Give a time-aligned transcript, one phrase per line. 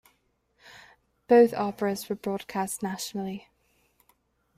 [1.27, 3.49] Both operas were broadcast nationally.